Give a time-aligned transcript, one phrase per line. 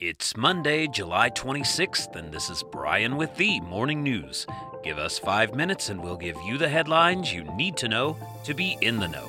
[0.00, 4.46] It's Monday, July 26th, and this is Brian with the Morning News.
[4.84, 8.54] Give us five minutes and we'll give you the headlines you need to know to
[8.54, 9.28] be in the know.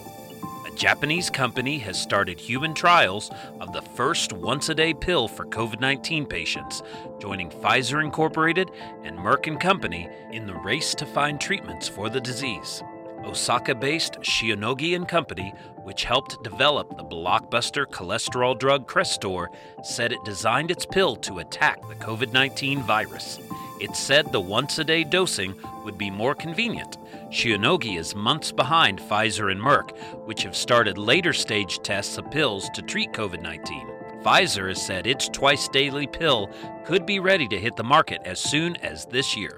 [0.68, 5.48] A Japanese company has started human trials of the first once a day pill for
[5.48, 6.84] COVID 19 patients,
[7.18, 8.70] joining Pfizer Incorporated
[9.04, 12.84] and Merck and Company in the race to find treatments for the disease.
[13.26, 19.48] Osaka based Shionogi and Company, which helped develop the blockbuster cholesterol drug Crestor,
[19.84, 23.40] said it designed its pill to attack the COVID 19 virus.
[23.80, 25.56] It said the once a day dosing
[25.86, 26.98] would be more convenient.
[27.30, 32.70] Shionogi is months behind Pfizer and Merck, which have started later stage tests of pills
[32.72, 33.88] to treat COVID 19.
[34.22, 36.50] Pfizer has said its twice daily pill
[36.86, 39.58] could be ready to hit the market as soon as this year.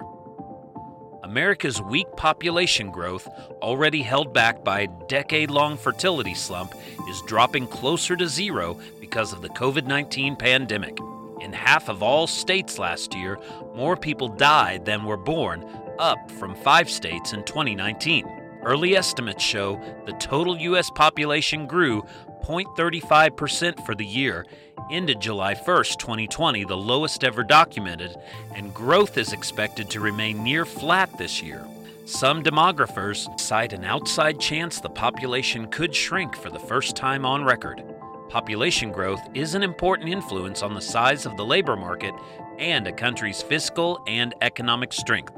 [1.32, 3.26] America's weak population growth,
[3.62, 6.74] already held back by a decade long fertility slump,
[7.08, 10.98] is dropping closer to zero because of the COVID 19 pandemic.
[11.40, 13.38] In half of all states last year,
[13.74, 15.64] more people died than were born,
[15.98, 18.28] up from five states in 2019.
[18.62, 20.90] Early estimates show the total U.S.
[20.90, 22.02] population grew
[22.44, 24.44] 0.35% for the year,
[24.92, 28.14] ended July 1st, 2020, the lowest ever documented,
[28.54, 31.66] and growth is expected to remain near flat this year.
[32.04, 37.42] Some demographers cite an outside chance the population could shrink for the first time on
[37.42, 37.82] record.
[38.28, 42.14] Population growth is an important influence on the size of the labor market
[42.58, 45.32] and a country's fiscal and economic strength.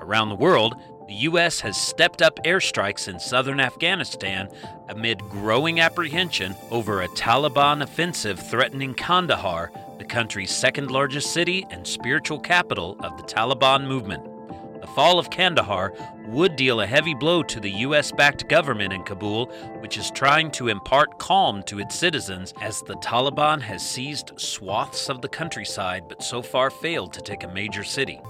[0.00, 0.76] Around the world,
[1.10, 1.58] the U.S.
[1.58, 4.48] has stepped up airstrikes in southern Afghanistan
[4.88, 11.84] amid growing apprehension over a Taliban offensive threatening Kandahar, the country's second largest city and
[11.84, 14.22] spiritual capital of the Taliban movement.
[14.80, 15.92] The fall of Kandahar
[16.28, 18.12] would deal a heavy blow to the U.S.
[18.12, 19.46] backed government in Kabul,
[19.80, 25.08] which is trying to impart calm to its citizens as the Taliban has seized swaths
[25.08, 28.20] of the countryside but so far failed to take a major city.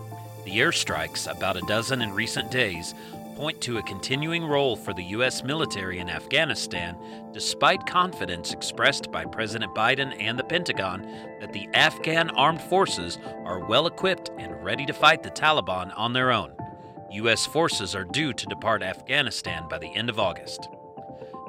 [0.45, 2.95] The airstrikes, about a dozen in recent days,
[3.37, 5.43] point to a continuing role for the U.S.
[5.43, 6.97] military in Afghanistan,
[7.33, 11.03] despite confidence expressed by President Biden and the Pentagon
[11.41, 16.13] that the Afghan armed forces are well equipped and ready to fight the Taliban on
[16.13, 16.53] their own.
[17.13, 17.47] U.S.
[17.47, 20.69] forces are due to depart Afghanistan by the end of August.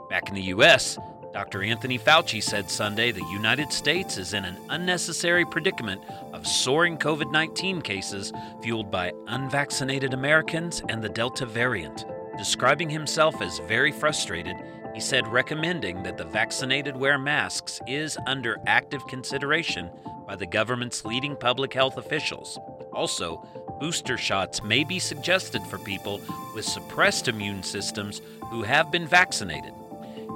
[0.09, 0.97] Back in the U.S.,
[1.33, 1.63] Dr.
[1.63, 6.01] Anthony Fauci said Sunday the United States is in an unnecessary predicament
[6.33, 12.05] of soaring COVID 19 cases fueled by unvaccinated Americans and the Delta variant.
[12.37, 14.57] Describing himself as very frustrated,
[14.93, 19.89] he said recommending that the vaccinated wear masks is under active consideration
[20.27, 22.59] by the government's leading public health officials.
[22.91, 23.41] Also,
[23.79, 26.19] booster shots may be suggested for people
[26.53, 29.73] with suppressed immune systems who have been vaccinated.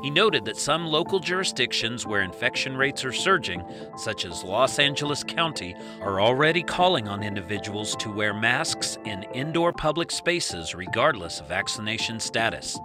[0.06, 3.64] He noted that some local jurisdictions where infection rates are surging,
[3.98, 9.74] such as Los Angeles County, are already calling on individuals to wear masks in indoor
[9.74, 12.78] public spaces regardless of vaccination status.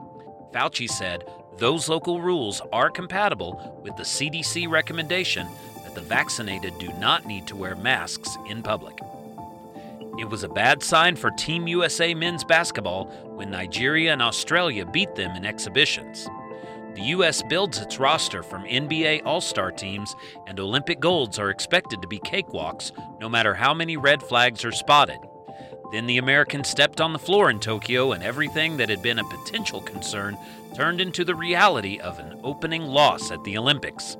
[0.55, 1.25] Fauci said
[1.59, 5.47] those local rules are compatible with the CDC recommendation
[5.85, 8.99] that the vaccinated do not need to wear masks in public.
[10.19, 15.15] It was a bad sign for Team USA men's basketball when Nigeria and Australia beat
[15.17, 16.27] them in exhibitions.
[16.95, 17.43] The U.S.
[17.43, 20.15] builds its roster from NBA All Star teams,
[20.47, 24.73] and Olympic golds are expected to be cakewalks no matter how many red flags are
[24.73, 25.19] spotted.
[25.93, 29.25] Then the Americans stepped on the floor in Tokyo, and everything that had been a
[29.25, 30.37] potential concern
[30.75, 34.17] turned into the reality of an opening loss at the Olympics.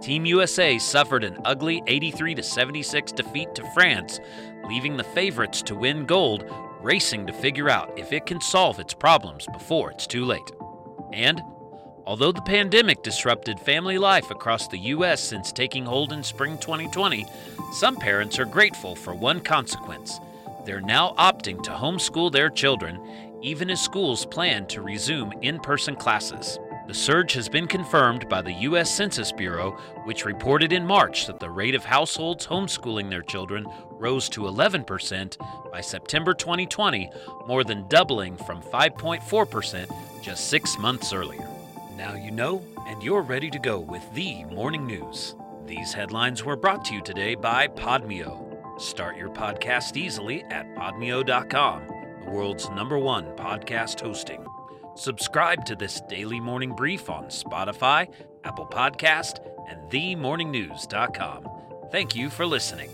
[0.00, 4.18] Team USA suffered an ugly 83 76 defeat to France,
[4.66, 6.50] leaving the favorites to win gold
[6.82, 10.50] racing to figure out if it can solve its problems before it's too late.
[11.12, 11.42] And
[12.06, 15.20] Although the pandemic disrupted family life across the U.S.
[15.20, 17.26] since taking hold in spring 2020,
[17.72, 20.18] some parents are grateful for one consequence.
[20.64, 23.00] They're now opting to homeschool their children,
[23.42, 26.58] even as schools plan to resume in person classes.
[26.86, 28.92] The surge has been confirmed by the U.S.
[28.92, 29.72] Census Bureau,
[30.04, 35.36] which reported in March that the rate of households homeschooling their children rose to 11%
[35.70, 37.08] by September 2020,
[37.46, 39.88] more than doubling from 5.4%
[40.20, 41.59] just six months earlier.
[42.00, 45.34] Now you know, and you're ready to go with the morning news.
[45.66, 48.80] These headlines were brought to you today by Podmeo.
[48.80, 51.86] Start your podcast easily at podmeo.com,
[52.24, 54.46] the world's number one podcast hosting.
[54.96, 58.10] Subscribe to this daily morning brief on Spotify,
[58.44, 61.48] Apple Podcast, and themorningnews.com.
[61.92, 62.88] Thank you for listening.